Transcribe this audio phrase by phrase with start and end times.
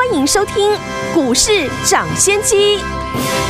[0.00, 0.54] 欢迎收听
[1.12, 2.56] 《股市涨先机》。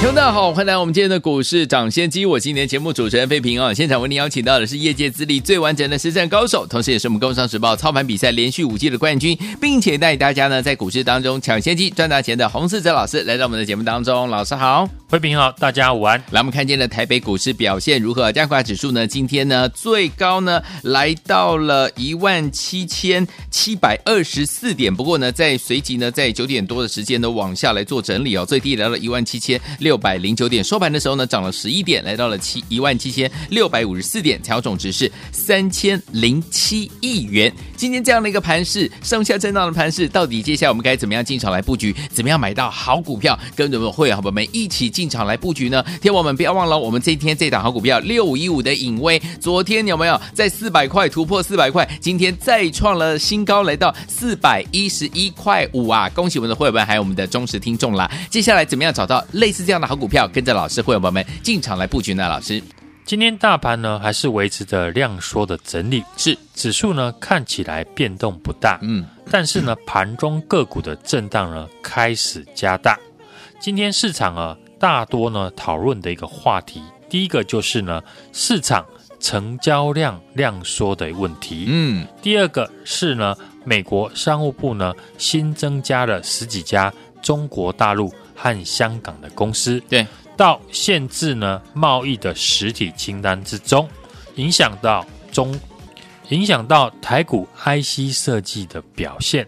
[0.01, 2.25] 听众大家好，欢迎来我们今天的股市涨先机。
[2.25, 14.29] 我今天节目主持人费平啊，现场为您邀请到的是业界资历最完整的实战高手，同时也是我们工商时报操盘比赛连续五季的冠军，并且带大家呢在股市当中抢先机赚大钱的洪世哲老师来到我们的节目当中。
[14.31, 16.19] 老师好，费平好，大家午安。
[16.31, 18.33] 来，我们看见了台北股市表现如何？
[18.33, 19.07] 加权指数呢？
[19.07, 30.01] 今天呢最高呢来到了一万七千七百二十四点，不过呢在随即呢在九点多的时间呢往下来做整理哦，最低来到了一万七千六。
[30.01, 37.53] 百零九点，收盘的时候呢，涨了十一点，来到了七一万七千六百五十四点，成交总值是三千零七亿元。
[37.77, 41.95] 今天这样的一个盘势，上下震荡的盘势，到底接下来我们该怎么样进场来布局？
[42.11, 43.39] 怎么样买到好股票？
[43.55, 45.85] 跟着我们会员好朋友们一起进场来布局呢？
[46.01, 51.87] 天王们不要忘了，我们这一天这档好股票六五一五的影威，昨天有没有在四百块突破四百块？
[52.01, 56.09] 今天再创了新高，来到四百一十一块五啊！
[56.21, 58.11] 恭喜我们的会员们，还有我们的忠实听众啦！
[58.29, 62.29] 接下来怎么样找到类似这样的好股票，跟着老师会员们进场来布局呢？
[62.29, 62.63] 老师，
[63.07, 72.99] 今天大盘呢还是维持着量缩的整理，是指数呢看起来变动不大，嗯，但是呢 盘中个股的震荡呢开始加大。
[73.59, 78.03] 今天市场啊大多呢讨论的一个话题，第一个就是呢
[78.35, 78.85] 市场
[79.21, 86.93] 成交量量缩的问题，嗯，第二个是呢美国商务部呢新增加了十几家
[87.23, 88.13] 中国大陆。
[88.43, 93.87] 和香港的公司，对，到限制呢贸易的实体清单之中，
[94.37, 95.61] 影响到中，
[96.31, 99.47] 影响到台股 IC 设计的表现。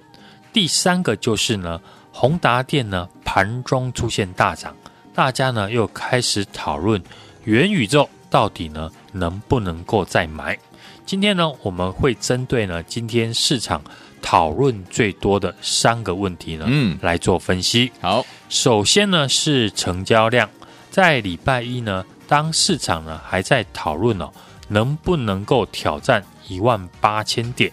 [0.52, 1.80] 第三个就是呢，
[2.12, 4.76] 宏达电呢盘中出现大涨，
[5.14, 7.02] 大家呢又开始讨论
[7.44, 10.58] 元宇宙到底呢能不能够再买。
[11.06, 13.80] 今天呢我们会针对呢今天市场。
[14.24, 17.90] 讨论最多的三个问题呢，嗯，来做分析。
[18.00, 20.48] 好，首先呢是成交量，
[20.92, 24.30] 在礼拜一呢，当市场呢还在讨论哦，
[24.68, 27.72] 能不能够挑战一万八千点，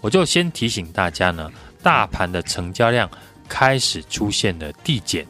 [0.00, 3.06] 我就先提醒大家呢，大盘的成交量
[3.46, 5.26] 开始出现了递减。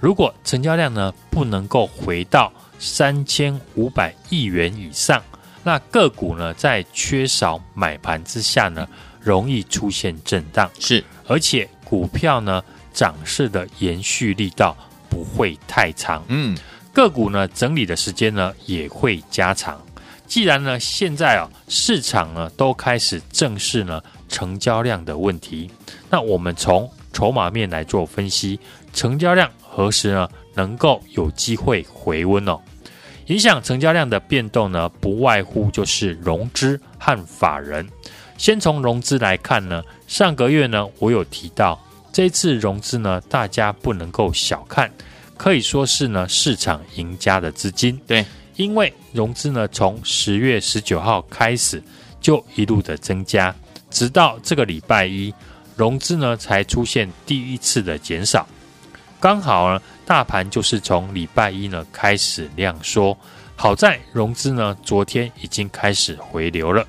[0.00, 5.22] 如果成交量呢不能够回到三千五百亿元以上，
[5.62, 8.86] 那个股呢在缺少买盘之下呢，
[9.20, 14.76] 容易出现震荡，是，而且股票呢涨势的延续力道
[15.08, 16.56] 不会太长，嗯，
[16.92, 19.80] 个股呢整理的时间呢也会加长。
[20.26, 25.70] 既然呢现在啊市场呢都开始正视呢成交量的问题，
[26.10, 28.58] 那我们从筹码面来做分析，
[28.92, 32.58] 成交量何时呢能够有机会回温哦？
[33.26, 37.86] 影响成交量的变动呢，不外乎就是融资和法人。
[38.38, 41.80] 先从融资来看呢，上个月呢，我有提到
[42.12, 44.90] 这次融资呢，大家不能够小看，
[45.36, 47.98] 可以说是呢市场赢家的资金。
[48.06, 48.24] 对，
[48.56, 51.82] 因为融资呢从十月十九号开始
[52.20, 53.54] 就一路的增加，
[53.90, 55.34] 直到这个礼拜一，
[55.74, 58.46] 融资呢才出现第一次的减少。
[59.18, 63.18] 刚好呢，大盘就是从礼拜一呢开始量缩，
[63.56, 66.86] 好在融资呢昨天已经开始回流了。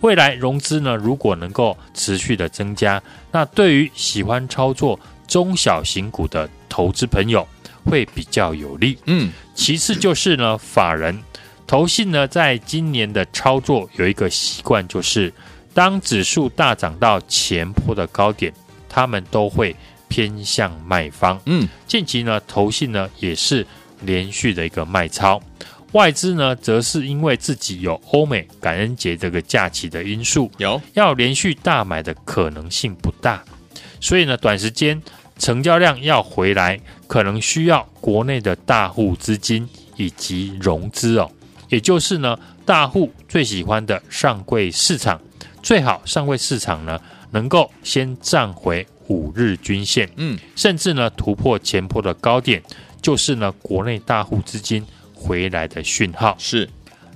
[0.00, 7.46] 未来融资呢，如果能够持续的增加，那对于喜欢操作中小型股的投资朋友
[7.84, 8.98] 会比较有利。
[9.06, 11.22] 嗯，其次就是呢，法人
[11.66, 15.32] 投信呢，在今年的操作有一个习惯，就是
[15.72, 18.52] 当指数大涨到前坡的高点，
[18.88, 19.74] 他们都会
[20.14, 21.40] 偏向卖方。
[21.46, 23.66] 嗯，近期呢，投信呢也是
[24.02, 25.42] 连续的一个卖超。
[25.90, 33.42] 外资呢，则是因为自己有欧美感恩节这个假期的因素，有要连续大买的可能性不大，
[34.00, 35.02] 所以呢，短时间
[35.36, 36.78] 成交量要回来，
[37.08, 41.28] 可能需要国内的大户资金以及融资哦，
[41.68, 45.20] 也就是呢，大户最喜欢的上柜市场，
[45.60, 47.00] 最好上柜市场呢
[47.32, 52.62] 能够先站回五日均线，嗯，甚至呢突破前波的高点，
[53.02, 54.84] 就是呢国内大户资金。
[55.16, 56.68] 回来的讯号是，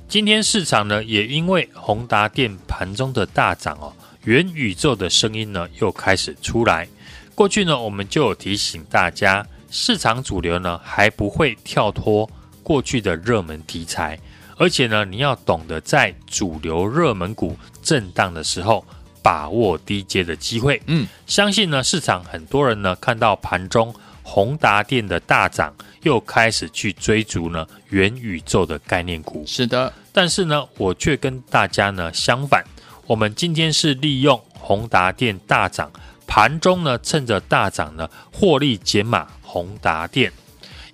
[0.09, 3.93] 今天市场呢也因为宏达电盘中的大涨哦，
[4.25, 6.89] 元宇宙的声音呢又开始出来。
[7.35, 12.27] 过去呢我们就有提醒大家，市场主流呢还不会跳脱
[12.63, 14.19] 过去的热门题材，
[14.57, 18.83] 而且呢，你要懂得在主流热门股震荡的时候，
[19.29, 20.81] 把握低阶的机会。
[20.87, 25.71] 嗯，相信呢，市场很多人呢看到盘中宏达电的大涨，
[26.03, 29.45] 又开始去追逐呢元宇宙的概念股。
[29.47, 32.65] 是的，但是呢，我却跟大家呢相反，
[33.07, 35.93] 我们今天是利用宏达电大涨，
[36.27, 40.33] 盘中呢趁着大涨呢获利减码宏达电，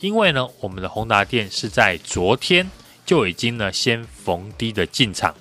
[0.00, 2.69] 因为呢我们的宏达电是在昨天。
[3.06, 5.34] 就已经呢，先逢低的进场，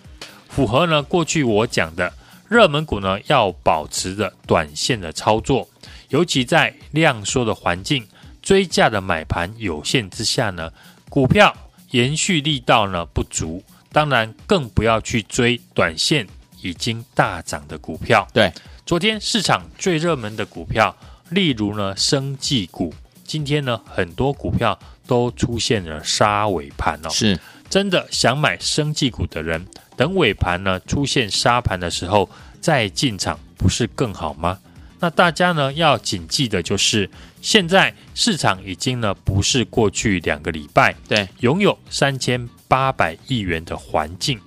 [0.50, 2.12] 符合呢过去我讲的
[2.54, 5.68] 热门股呢要保持着短线的操作，
[6.10, 8.08] 尤其在量缩的环境、
[8.42, 10.72] 追价的买盘有限之下呢，
[11.10, 11.54] 股票
[11.90, 16.28] 延续力道呢不足，当然更不要去追短线
[16.62, 18.28] 已经大涨的股票。
[18.32, 18.54] 对，
[18.86, 20.96] 昨天市场最热门的股票，
[21.30, 24.78] 例如呢生技股，今天呢很多股票
[25.08, 27.10] 都出现了杀尾盘哦。
[27.10, 27.40] 是。
[27.70, 32.30] 真的想买生技股的人，等尾盘呢出现杀盘的时候
[32.60, 34.60] 再进场，不是更好吗？
[35.00, 37.10] 那大家呢要谨记的就是，
[37.42, 44.40] 现在市场已经呢不是过去两个礼拜对拥有三千八百亿元的环境，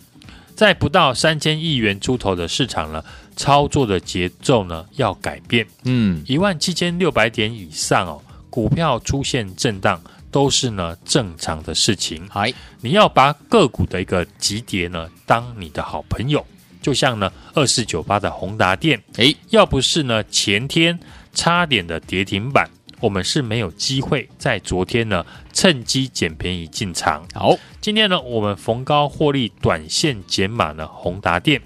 [0.54, 3.04] 在不到三千亿元出头的市场呢，
[3.36, 5.66] 操作的节奏呢要改变。
[5.84, 10.00] 嗯，一万七千六百点以上哦，股票出现震荡。
[10.30, 12.26] 都是呢正常的事情。
[12.30, 16.44] 嗨，你要把个股的一个急跌呢当你的好朋友，
[16.82, 20.98] 就像呢二四九八的宏达电，诶，要不是呢前天
[21.32, 22.68] 差点的跌停板，
[23.00, 27.26] 我们是没有机会在昨天呢趁机捡便宜进场。
[27.34, 31.60] 好，今天呢我们逢高获利，短线减码呢宏达电，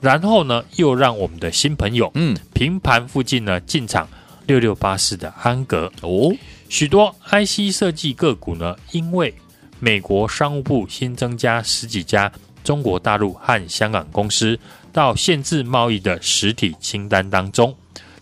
[0.00, 2.36] 然后呢又让我们的新朋友嗯。
[2.52, 4.08] 平盘附近呢进场
[4.46, 5.92] 六六八四的安格。
[6.00, 6.34] 哦。
[6.68, 9.34] 许多 IC 设计个股呢，因为
[9.78, 12.30] 美国商务部新增加十几家
[12.64, 14.58] 中国大陆和香港公司
[14.92, 17.74] 到限制贸易的实体清单当中，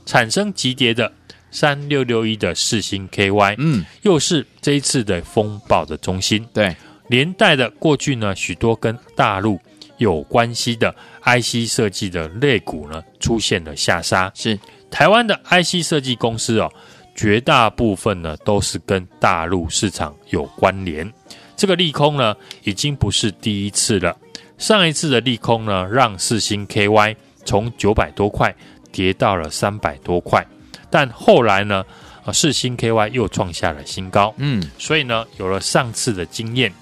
[0.05, 1.11] 产生急跌的
[1.51, 6.45] 三六六一的四星 KY，嗯，又是这一次的风暴的中心。
[6.53, 6.77] 对，
[7.09, 9.61] 连带的过去呢，许多跟大陆
[9.99, 14.31] 有关系的 IC 设计的类股呢，出现了下杀。
[14.35, 14.59] 是
[14.91, 16.71] 台湾的 IC 设计公司哦。
[17.15, 21.11] 绝大部分呢都是跟大陆市场有关联，
[21.57, 22.35] 这个利空呢
[22.65, 24.17] 已经不是第一次了。
[24.59, 28.55] 上一次的利空呢，让四星 KY 从九百多块
[28.93, 30.45] 跌到了三百多块，
[30.91, 31.85] 但后来呢，
[32.25, 34.35] 啊四星 KY 又创下了新高。
[34.39, 36.73] 嗯，所以呢，有了上次的经验，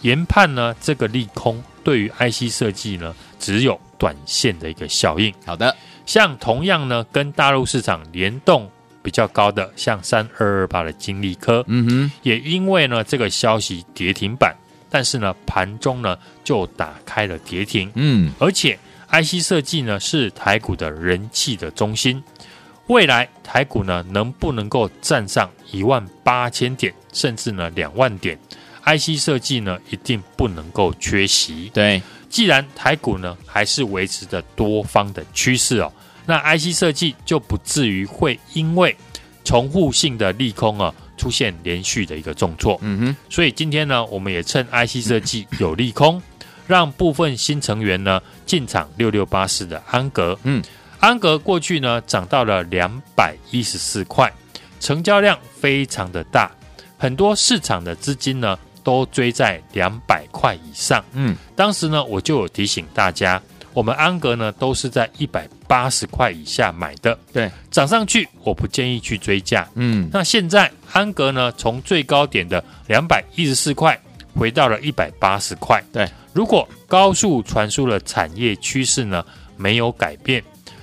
[0.00, 5.34] 研判呢这个利空对于 IC 设计呢只有短线的一个效应。
[5.44, 8.70] 好的，像同样呢跟大陆市场联动。
[9.02, 14.54] 比较高的，像三二二八的金利科，嗯哼，也因为呢这个消息跌停板，
[14.88, 18.78] 但是呢盘中呢就打开了跌停，嗯，而且
[19.10, 22.22] IC 设计呢是台股的人气的中心，
[22.86, 28.38] 未来台股呢能不能够站上一万八千点，甚至呢两万点
[28.84, 31.70] ，IC 设计呢一定不能够缺席。
[31.74, 32.00] 对，
[32.30, 35.92] 既然台股呢还是维持着多方的趋势哦。
[36.26, 38.96] 那 IC 设计就不至于会因为
[39.44, 42.78] 重复性的利空啊出现连续的一个重挫。
[42.82, 46.20] 嗯哼，所以今天呢，我们也趁 IC 设计有利空，
[46.66, 50.38] 让部分新成员呢进场六六八四的安格。
[50.44, 50.62] 嗯，
[51.00, 54.32] 安格过去呢涨到了两百一十四块，
[54.80, 56.50] 成交量非常的大，
[56.96, 61.04] 很多市场的资金呢都追在两百块以上。
[61.12, 63.42] 嗯，当时呢我就有提醒大家。
[63.74, 67.18] 我们安格呢，都是在一百八十块以下买的。
[67.32, 69.68] 对，涨上去我不建议去追价。
[69.74, 73.98] 嗯，那现在安格呢，从最高点的两百一十四块
[74.34, 75.82] 回到了一百八十块。
[75.92, 79.24] 对，如果高速传输的产业趋势呢
[79.56, 80.42] 没有改变，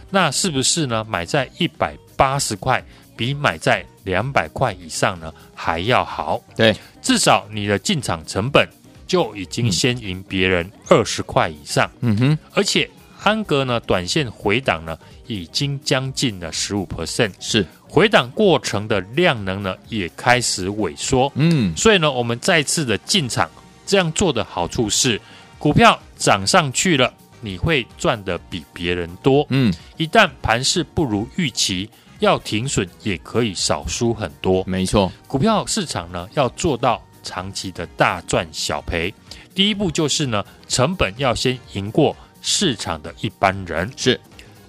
[0.09, 2.83] 那是不是呢买在一百八十块
[3.15, 6.41] 比买在两百块以上呢还要好？
[6.55, 8.67] 对，至少你的进场成本。
[9.09, 12.87] 就已经先赢别人二十块以上，嗯哼，而且
[13.23, 17.65] 安格呢，短线回档呢，已经将近了十五 percent，是。
[17.89, 23.49] 回档过程的量能呢，也开始萎缩，嗯，所以呢，我们再次的进场，
[23.83, 25.19] 这样做的好处是，
[25.57, 27.11] 股票涨上去了，
[27.41, 31.89] 你会赚得比别人多，嗯，一旦盘势不如预期，
[32.19, 37.03] 要停损也可以少输很多，没错，股票市场呢，要做到。
[37.23, 39.13] 长期的大赚小赔，
[39.53, 44.19] 第一步就是呢，成本要先赢过市场的一般人，是。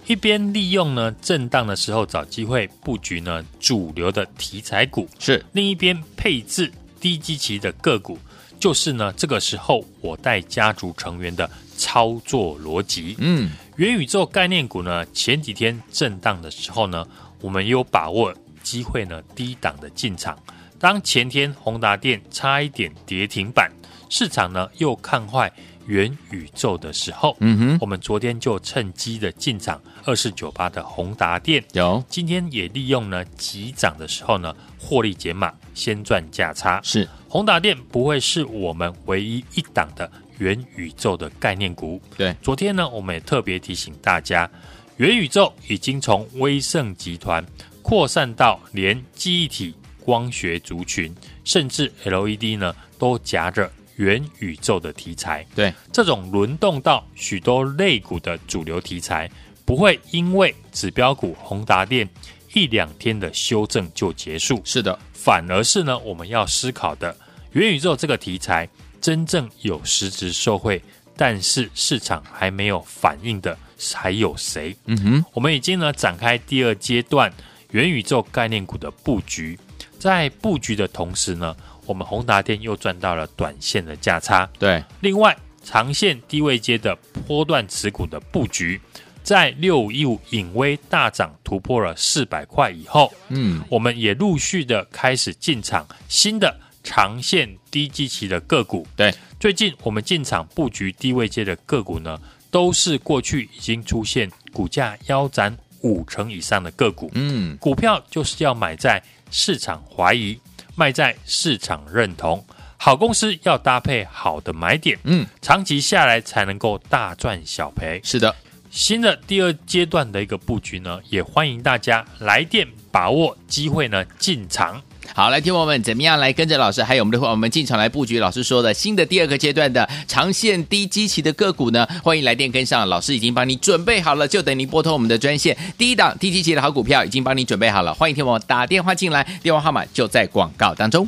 [0.07, 5.45] 一边利用呢震荡的时候找机会布局呢主流的题材股，是。
[5.53, 8.19] 另一边配置低基期的个股，
[8.59, 13.15] 就是呢，这个时候我带家族成员的操作逻辑。
[13.19, 17.07] 嗯，元宇宙概念股呢，前几天震荡的时候呢，
[17.41, 20.37] 我们有把握机会呢，低档的进场。
[20.81, 23.71] 当前天宏达电差一点跌停板，
[24.09, 25.53] 市场呢又看坏
[25.87, 36.81] 元宇宙的时候，嗯哼，我们昨天就趁机的进场二四九八的宏达电，有，今天也利用呢急涨的时候呢，获利减码，先赚价差。
[36.83, 37.07] 是。
[37.29, 42.01] 宏达电不会是我们唯一一档的元宇宙的概念股。
[42.17, 44.51] 对，昨天呢，我们也特别提醒大家，
[44.97, 47.45] 元宇宙已经从威盛集团
[47.83, 51.15] 扩散到连记忆体、光学族群，
[51.45, 55.47] 甚至 LED 呢，都夹着元宇宙的题材。
[55.55, 59.31] 对，这种轮动到许多类股的主流题材，
[59.65, 62.09] 不会因为指标股宏达电
[62.53, 64.61] 一两天的修正就结束。
[64.65, 64.99] 是的。
[65.13, 67.15] 反而是呢，我们要思考的
[67.53, 68.67] 元宇宙这个题材，
[69.03, 70.83] 真正有实质受惠，
[71.15, 73.57] 但是市场还没有反应的
[73.95, 74.75] 还有谁？
[74.87, 77.31] 嗯哼，我们已经呢展开第二阶段
[77.73, 79.59] 元宇宙概念股的布局，
[80.01, 81.55] 在布局的同时呢，
[81.87, 84.49] 我们宏达电又赚到了短线的价差。
[84.59, 86.97] 对，另外长线低位阶的
[87.29, 88.81] 波段持股的布局。
[89.23, 98.87] 在六五一五颖威大涨突破了四百块以后，嗯，我们也陆续的开始进场新的长线低基期的个股。
[98.97, 102.19] 对，最近我们进场布局低位阶的个股呢，
[102.51, 107.11] 都是过去已经出现股价腰斩五成以上的个股。
[107.13, 109.01] 嗯，股票就是要买在
[109.31, 110.39] 市场怀疑，
[110.75, 112.45] 卖在市场认同。
[112.77, 118.01] 好公司要搭配好的买点，嗯，长期下来才能够大赚小赔。
[118.03, 118.35] 是的。
[118.71, 124.81] 新的第二阶段的一个布局呢，也欢迎大家来电把握机会呢进场。
[125.15, 128.21] 好，来听我们怎么样来跟着老师，还有我们的伙伴们进场来布局。
[128.21, 132.89] 老师说的新的第二个阶段的长线低基期的个股呢，欢迎来电跟上。
[132.89, 135.57] 老师已经帮你准备好了，就等您拨通我们的专线。
[135.77, 141.07] 第一档低基期的好股票已经帮你准备好了，欢迎听我打电话进来，电话号码就在广告当中。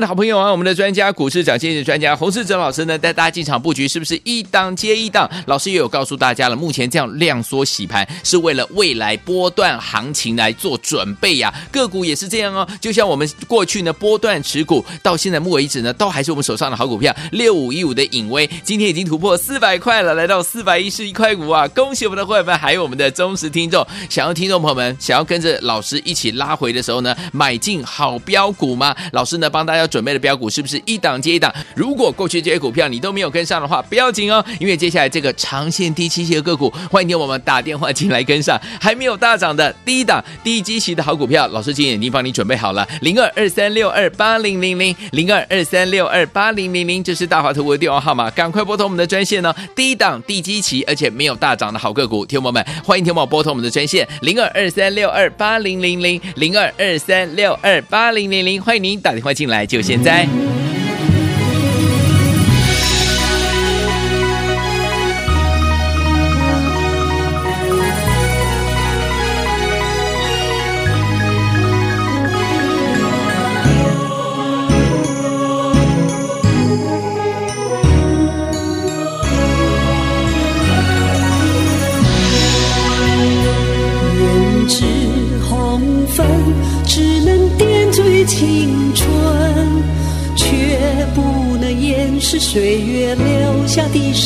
[0.00, 5.30] 的好朋友啊，我们的专家股市涨跌专家洪世哲老师呢，带大家进场布局，是不是一档接一档？
[5.46, 11.52] 老师也有告诉大家了，目前这样量缩洗盘是为了未来波段行情来做准备呀。
[11.70, 17.14] 个股也是这样哦，就像我们过去呢波段持股，到现在目为止呢，都还是我们手上的好股票。
[17.32, 21.66] 六五一五的影威，今天已经突破四百块了，来到四百一十一块五啊！
[21.68, 23.86] 恭喜我们的会员们，还有我们的忠实听众。
[24.08, 28.94] 想要听众朋友们想要跟着老师一起拉回的时候呢，买进好标股吗？
[29.12, 31.52] 老师呢帮大家准备的标股是不是一档接一档？
[31.74, 38.60] 如果过去这些股票你都没有跟上的话，不要紧哦，因为接下来这个长线低基期的个股，欢迎我们打电话进来跟上。
[38.80, 49.54] 还没有大涨的低档低基期的好股票，老师今天已经帮你准备好了，零二二三六二八零零零零二二三六二八零零零，这是大华投顾的电话号码，赶快拨通我们的专线哦。
[49.74, 59.86] 低档低基期而且没有大涨的好个股，听友们欢迎听友拨通我们的专线零二二三六二八零零零零二二三六二八零零零，欢迎您打电话进来就。
[59.86, 60.26] 现在，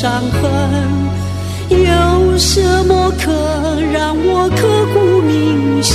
[0.00, 0.40] 伤痕。
[1.68, 3.30] 有什么可
[3.92, 5.94] 让我刻骨铭心？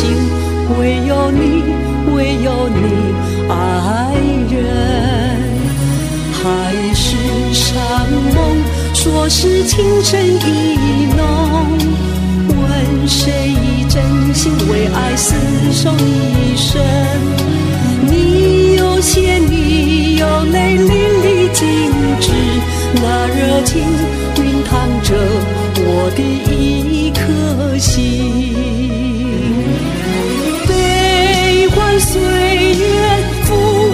[0.80, 1.64] 唯有你，
[2.14, 2.86] 唯有你，
[3.50, 4.14] 爱
[4.54, 4.54] 人。
[6.38, 6.44] 海
[6.94, 7.18] 誓
[7.52, 7.74] 山
[8.36, 8.38] 盟，
[8.94, 11.76] 说是情深意浓。
[12.48, 14.04] 问谁以真
[14.36, 15.34] 心为爱厮
[15.74, 16.80] 守一生？
[18.08, 19.96] 你有血，你。
[20.18, 21.66] 有泪淋漓尽
[22.22, 22.32] 致，
[23.66, 23.84] 情
[24.36, 25.14] 熨烫着
[25.78, 27.94] 我的一颗心。
[30.68, 32.84] 悲欢岁月，
[33.44, 33.48] 浮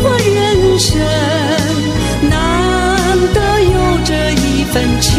[0.03, 0.29] 华人
[0.77, 0.99] 生，
[2.29, 2.31] 难
[3.33, 3.75] 得有
[4.05, 5.09] 这一份情，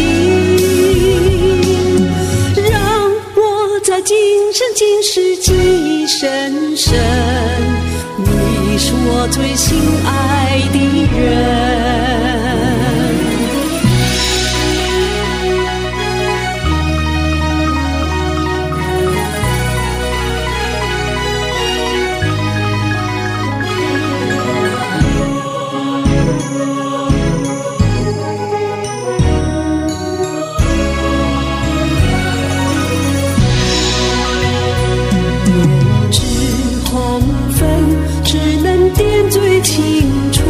[2.70, 2.72] 让
[3.34, 3.40] 我
[3.82, 4.14] 在今
[4.52, 6.94] 生今世记忆深深。
[8.18, 10.10] 你是我最心爱
[39.62, 40.42] 青春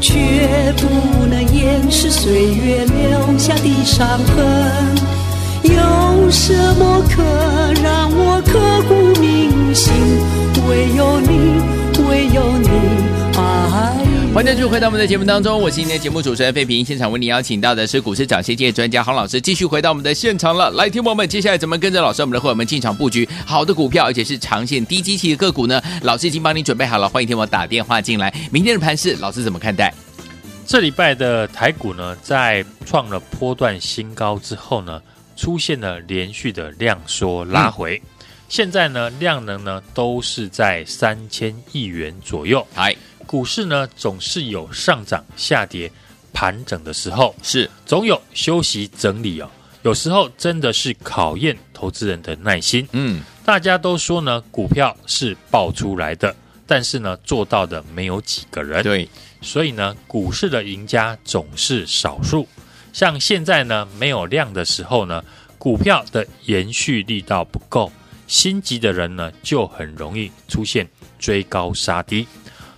[0.00, 4.44] 却不能掩饰岁月留下的伤痕。
[5.62, 7.22] 有什么可
[7.82, 9.92] 让我刻骨铭心？
[10.68, 11.60] 唯有你
[12.08, 12.95] 唯有你。
[14.36, 16.84] 欢迎继续回到我们的节目当中，我是今天的节目主持人费平。
[16.84, 20.70] 现场为你邀请到的是股市涨先机专家洪老师，继续回到我们的现场了。
[20.72, 25.80] 来，听友们，接下来怎么跟着老师，我们的会员们进场布局好的股票，而且是长线低基期的个股呢？
[26.02, 28.30] 老师已经帮你准备好了，欢迎听我打电话进来。
[28.52, 29.90] 明天的盘势，老师怎么看待？
[30.66, 35.00] 这礼拜的台股呢，在创了波段新高之后呢，
[35.34, 37.96] 出现了连续的量缩拉回。
[38.04, 42.66] 嗯、现在呢，量能呢都是在三千亿元左右。
[43.26, 43.28] 嗨。
[43.28, 45.90] 股市呢，总是有上涨、下跌、
[46.32, 49.50] 盘整的时候，是总有休息整理哦。
[49.82, 52.86] 有时候真的是考验投资人的耐心。
[52.92, 56.34] 嗯，大家都说呢，股票是爆出来的，
[56.66, 58.82] 但是呢，做到的没有几个人。
[58.82, 59.08] 对，
[59.40, 62.48] 所以呢，股市的赢家总是少数。
[62.92, 65.22] 像现在呢，没有量的时候呢，
[65.58, 67.92] 股票的延续力道不够，
[68.26, 72.26] 心急的人呢，就很容易出现追高杀低。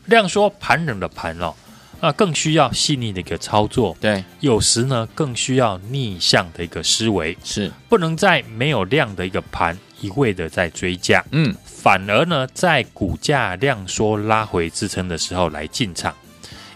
[0.09, 1.55] 量缩盘整的盘哦，
[2.01, 3.97] 那更需要细腻的一个操作。
[4.01, 16.15] 对，有时呢更需要逆向的一个思维，是不能在没有量的一个盘一味的在追价，嗯，反而呢在股价量缩拉回支撑的时候来进场，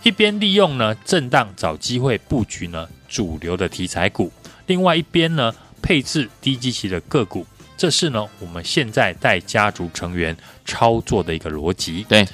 [0.03, 4.31] 一边利用呢震荡找机会布局呢主流的题材股，
[4.67, 7.47] 另外一边呢配置低基期的个股，
[7.79, 10.37] 这是呢我们现在带家族成员
[10.67, 12.05] 操作的一个逻辑。
[12.07, 12.27] 对。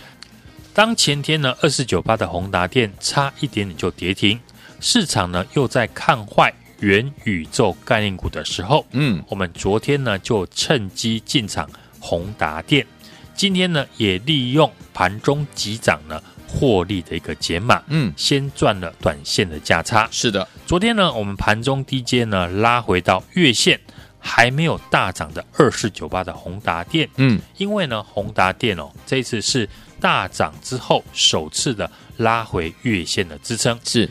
[0.78, 4.38] 当前天呢，二四九八的宏达电差一点点就跌停，
[4.78, 12.86] 市场呢又在看坏元宇宙概念股的时候，嗯，我们昨天呢就趁机进场宏达电，
[13.34, 20.08] 今天呢也利用盘中急涨呢获利的一个解码，嗯，先赚了短线的价差。
[20.12, 23.80] 是的，昨天呢我们盘中低阶呢拉回到月线
[24.20, 29.68] 还没有大涨的二四九八的宏达电，嗯，因为呢宏达电哦这一次是。
[30.00, 34.08] 大涨之后，首次的拉回月线的支撑，是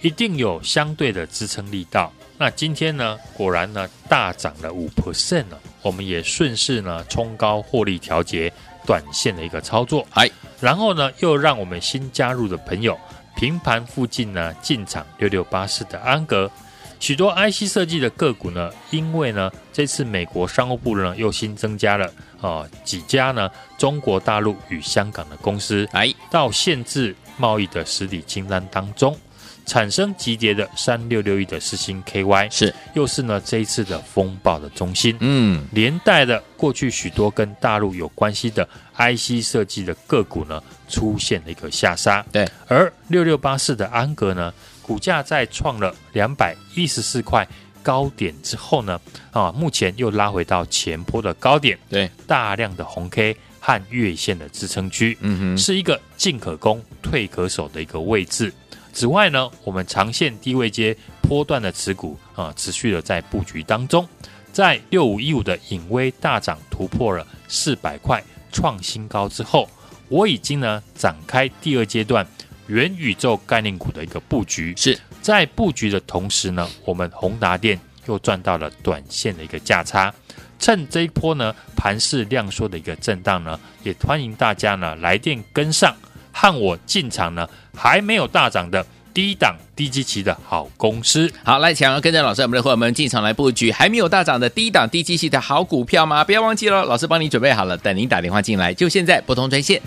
[0.00, 2.12] 一定有相对的支撑力道。
[2.36, 8.52] 那今天呢，果然呢大涨了五 percent 了，我们也顺势呢冲高获利调节
[8.86, 10.06] 短线的一个操作。
[10.14, 12.96] 哎，然后呢又让我们新加入的朋友
[13.34, 16.50] 平盘附近呢进场六六八四的安格。
[17.00, 22.06] 许多 IC 设计的个股呢，因为呢，这次美国商务部呢又新增加了
[22.40, 29.16] 啊、呃、几家呢中国大陆与香港的公司，哎，到限制贸易的实体清单当中，
[29.64, 44.52] 产生急跌的三六六一的四星 KY 是，又是呢这一次的风暴的中心，嗯，连带的过去许多跟大陆有关系的 IC 设计的个股呢，出现了一个下杀，对，而六六八四的安格呢。
[44.88, 47.46] 股价在创了两百一十四块
[47.82, 48.98] 高点之后呢，
[49.32, 58.50] 啊，目前又拉回到前坡的高点，对，大量的红 K 和月线的支撑区，嗯哼，是一个进可攻、退可守的一个位置。
[58.94, 64.08] 此外呢，我们长线低位阶波段的持股啊，持续的在布局当中，
[64.54, 69.68] 在六五一五的隐威大涨突破了四百块创新高之后，
[70.08, 72.26] 我已经呢展开第二阶段。
[72.68, 80.14] 元宇宙概念股的一个布局，是在布局的同时呢，我们宏达电又赚到了短线的一个价差。
[80.60, 85.94] 趁这一波呢盘势量缩的一个震荡呢，也欢迎大家呢来电跟上，
[86.32, 91.32] 和我进场呢还没有大涨的低档低基期的好公司。
[91.44, 96.24] 好，来想要跟着老师我们的伙伴们进场来布局还没有大涨的低档低基期的好股票吗？
[96.24, 99.80] 不要忘记了，老师帮你准备好了，等您打电话进来，就现在拨通专线。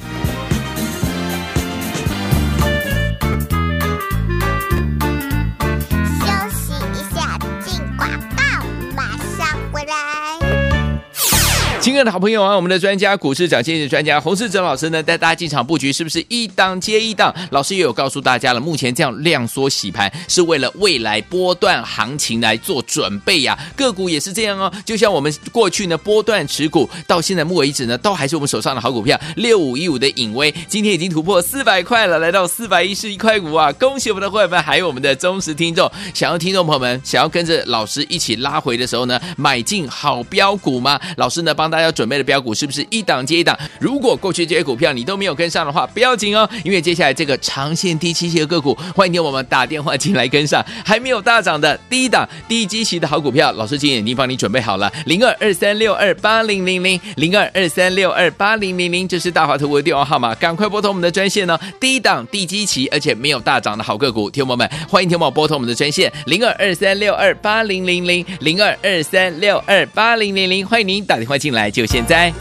[11.81, 17.33] 亲爱的好朋友啊，我们的专家股市涨先机专家洪世哲老师呢，带大家进场布局，是不是一档接一档？
[17.49, 23.57] 老师也有告诉大家了，目前这样量缩洗盘，是为了未来波段行情来做准备呀。
[23.75, 33.71] 个股也是这样哦，就像我们过去呢波段持股，到现在目为止呢，都还是我们手上的好股票，六五一五的影威，今天已经突破四百块了，来到四百一十一块五啊！
[33.73, 35.91] 恭喜我们的会员们，还有我们的忠实听众。
[36.13, 41.01] 想要听众朋友们想要跟着老师一起拉回的时候呢，买进好标股吗？
[41.17, 41.70] 老师呢帮。
[41.71, 43.57] 大家准备的标股是不是一档接一档？
[43.79, 50.63] 如果过去这些股票你都没有跟上的话，不要紧哦，因为接下来这个长线低基期的个股，欢迎我们打电话进来跟上。
[50.85, 61.59] 还没有大涨的低档低基期的好股票，老师今天已经帮你准备好了，零二二三六二八零零零零二二三六二八零零零，这是大华投顾的电话号码，赶快拨通我们的专线哦。
[61.79, 72.33] 低档低基期而且没有大涨的好个股，听友们欢迎听友拨通我们的专线零二二三六二八零零零零二二三六二八零零零，欢迎您打电话进来，就现在。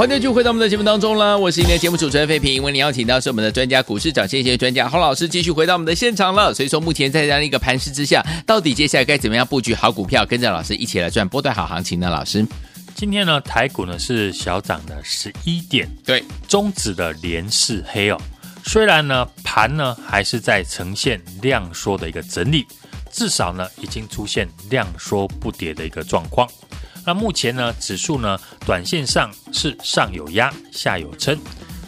[0.00, 6.54] 欢迎继续回到我们的节目当中了，我是今天的节目主持人费平，为您邀请到是我们的专家股市长，谢谢专家洪老师，继续回到我们的现场了。
[6.54, 12.08] 所以说，目前在这样一个盘势之下，到底接下来该怎么样布局好股票，跟着老师一起来赚波段好行情呢？
[12.08, 12.46] 老师，
[12.94, 18.18] 今天呢，台股呢是小涨的十一点，对，中指的连四黑哦。
[18.64, 22.64] 虽然呢盘呢还是在呈现量缩的一个整理，
[23.12, 26.48] 至少呢已经出现量缩不跌的一个状况。
[27.04, 31.38] 那目前呢，指数呢，短线上是上有压，下有撑，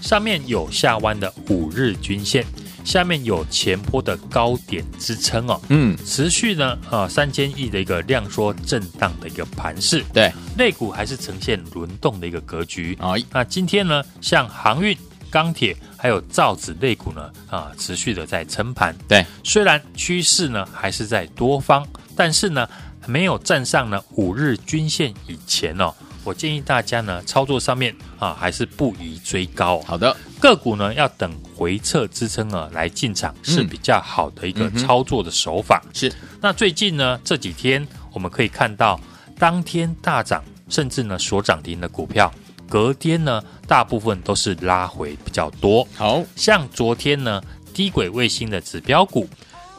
[0.00, 2.44] 上面有下弯的五日均线，
[2.84, 5.60] 下面有前波的高点支撑哦。
[5.68, 10.02] 嗯，持续呢，啊，三千亿的一个量缩震荡的一个盘势。
[10.12, 12.96] 对，类股还是呈现轮动的一个格局。
[13.00, 14.96] 啊，那今天呢，像航运、
[15.30, 18.96] 钢铁还有造纸类股呢，啊，持续的在撑盘。
[19.06, 22.68] 对，虽然趋势呢还是在多方，但是呢。
[23.06, 25.92] 没有站上呢五日均线以前哦，
[26.24, 29.80] 我建议大家呢操作上面啊还是不宜追高。
[29.80, 35.82] 好的，个股呢要等回撤支撑啊来进场是比较好的一个操作的手法。
[35.92, 39.00] 是、嗯，那最近呢这几天我们可以看到，
[39.38, 42.32] 当天大涨甚至呢所涨停的股票，
[42.68, 45.86] 隔天呢大部分都是拉回比较多。
[45.94, 47.42] 好像昨天呢
[47.74, 49.28] 低轨卫星的指标股。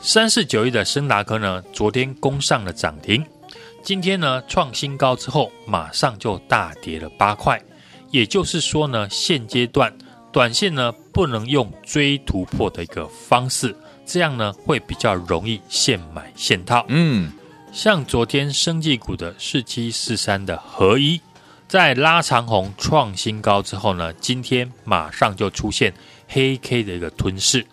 [0.06, 3.26] 三四九一的升达科呢，昨天攻上了涨停，
[3.82, 7.60] 今天呢创新高之后，马上就大跌了八块。
[8.12, 9.92] 也就是说呢，现阶段
[10.30, 13.74] 短线呢不能用追突破的一个方式，
[14.06, 16.86] 这样呢会比较容易现买现套。
[16.90, 17.32] 嗯，
[17.72, 21.22] 像昨天生技股的四七四三的合一，
[21.70, 25.94] 在拉长红创新高之后呢，今天马上就出现
[26.28, 27.66] 黑 K 的一个吞噬。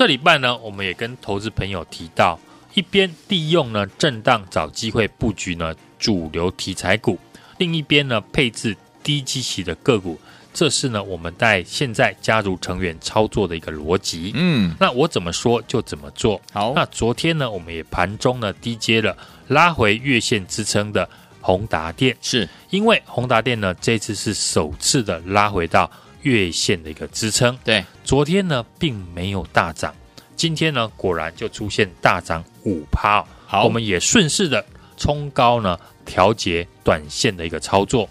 [0.00, 2.40] 这礼拜呢，我们也跟投资朋友提到，
[2.72, 7.18] 一边利用呢震荡找机会布局呢主流题材股，
[7.58, 10.18] 另一边呢配置低基期的个股，
[10.54, 14.32] 这是呢我们在现在家族成员操作的一个逻辑。
[14.34, 16.40] 嗯，那我怎么说就怎么做。
[16.50, 19.14] 好，那昨天呢，我们也盘中呢低接了
[19.48, 21.06] 拉回月线支撑的
[21.42, 25.90] 宏达电，是因为宏达电呢这次是首次的拉回到。
[26.22, 29.94] 月线的一个支撑，对，昨天呢并没有大涨，
[30.36, 33.24] 今天呢果然就出现大涨五趴。
[33.46, 34.64] 好，我们也顺势的
[34.96, 38.08] 冲高呢调节短线的一个操作。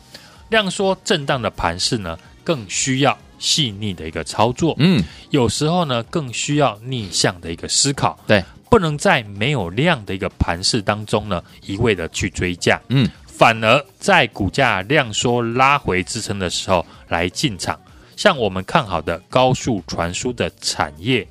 [0.50, 4.74] 量缩震荡的盘势呢，更需要细腻的一个操作。
[4.80, 8.20] 嗯，有时候呢，更需要逆向的一个思考。
[8.26, 12.82] 对，不能在没有量的一个盘势当中呢，一味的去追价。
[12.88, 17.80] 嗯，反而在股价量缩拉回支撑的时候来进场。
[18.20, 21.26] 像我们看好的高速传输的产业，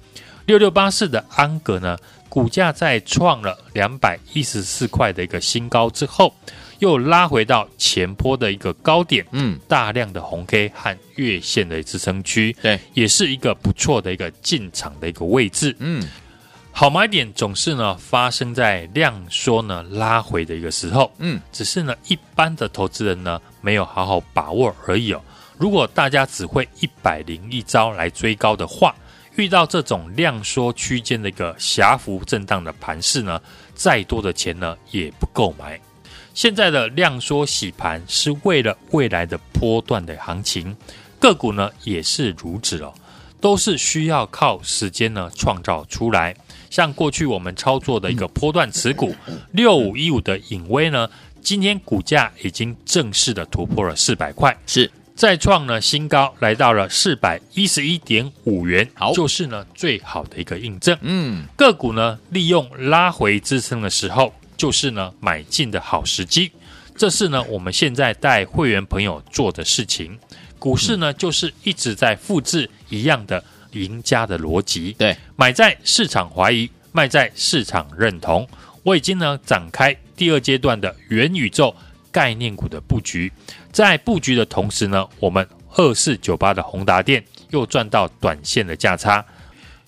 [0.46, 1.98] 六六八四的安格呢，
[2.31, 6.33] 股价在创了两百一十四块的一个新高之后，
[6.79, 16.03] 又拉回到前坡的一个高点，嗯，大量的红 K 和月线的支撑区，对，也是一个不错的一个进场的一个位置，嗯，
[16.72, 25.20] 好买点总是呢发生在量缩呢拉回的一个时候，嗯，只是呢一般的投资人呢没有好好把握而已哦。
[25.59, 28.94] 如果大家只会一百零一招来追高的话，
[29.35, 33.40] 遇到这种量缩区间的一个狭幅震荡的盘势呢，
[33.75, 35.79] 再多的钱呢也不够买。
[36.33, 40.77] 现在的量缩洗盘是为了未来的波段的行情，
[41.18, 42.94] 个股呢也是如此哦，
[43.40, 46.35] 都是需要靠时间呢创造出来。
[46.71, 49.14] 像过去我们操作的一个波段持股
[49.51, 51.09] 六五一五的颖崴呢，
[51.40, 54.88] 今天股价已经正式的突破了四百块，是。
[55.18, 60.96] 再创了新高，来到了四百一十一点五元，好，就是呢最好的一个印证。
[61.00, 66.52] 嗯，个股呢利用拉回支撑的时候，就是呢买进的好时机。
[66.96, 70.16] 这是呢我们现在带会员朋友做的事情。
[70.57, 74.94] 股市呢就是一直在复制一样的赢家的逻辑。
[74.96, 78.48] 对，买在市场怀疑，卖在市场认同。
[78.85, 81.74] 我已经呢展开第二阶段的元宇宙
[82.12, 83.33] 概念股的布局。
[83.79, 89.25] 在布局的同时呢，我们二四九八的宏达电又赚到短线的价差，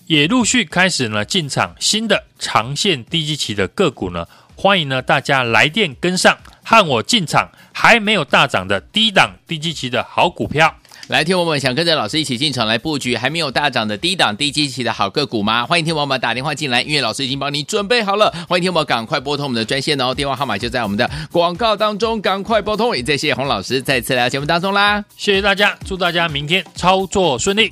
[0.05, 4.25] 也陆续开始呢进场新的长线低基期的个股呢，
[4.55, 10.73] 欢迎呢大家来电跟上，和我进场还没有大涨的低档低基期的好股票。
[11.11, 15.65] 来，听我们想跟着老师一起进场来布局还没有大涨的低档低基期的好个股吗？
[15.65, 18.33] 欢迎听我们打电话进来，因为老师已经帮你准备好了。
[18.47, 22.95] 欢迎听我们赶快拨通我们的专线哦，电话号码就在我们的广告当中，赶快拨通。
[22.95, 27.69] 也再谢谢洪老师再次来到节目当中啦，谢谢大家，祝大家明天操作顺利。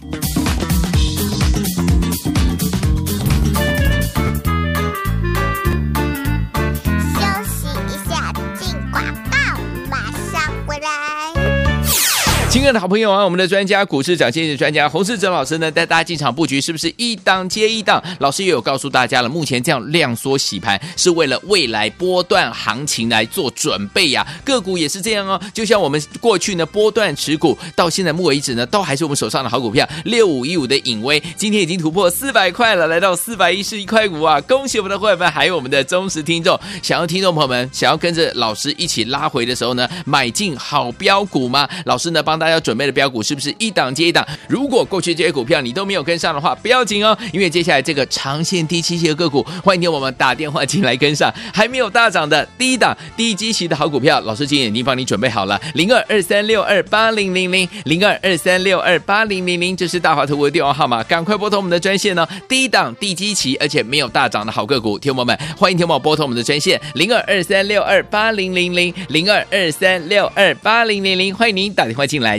[12.59, 18.03] 亲爱的好朋友啊，我们的专家股市涨先机专家洪世哲老师呢，带大家进场布局，是不是一档接一档？
[18.19, 24.27] 老师也有告诉大家了，目前这样量缩洗盘是为了未来波段行情来做准备呀。
[24.43, 34.41] 个股也是这样哦，就像我们过去呢波段持股到现在目为止呢，都还是我们手上的好股票六五一五的影威，今天已经突破四百块了，来到四百一十一块五啊！
[34.41, 36.59] 恭喜我们的会员们，还有我们的忠实听众。
[36.83, 41.65] 想要听众朋友们想要跟着老师一起拉回的时候呢，买进好标股吗？
[41.85, 44.25] 老师呢帮大家准备的标股是不是一档接一档？
[44.47, 51.33] 如果过去这些股票你都没有跟上的话，不要紧哦，因为接下来这个长线低基期的个股，欢迎听我们打电话进来跟上。
[51.53, 62.27] 还没有大涨的低档低基期的好股票，老师今天已经帮你准备好了，零二二三六二八零零零零二二三六二八零零零，这是大华投顾的电话号码，赶快拨通我们的专线哦。
[62.47, 72.38] 低档低基期而且没有大涨的好个股，听友们欢迎听我拨通我们的专线零二二三六二八零零零零二二三六二八零零零，欢迎您打电话进来，